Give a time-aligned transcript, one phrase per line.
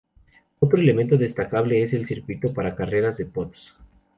[0.61, 3.77] Otro elemento destacable es el circuito para carreras de pods.